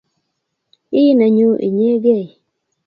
Ii 1.01 1.11
nenyu 1.19 1.51
inyegei 1.67 2.27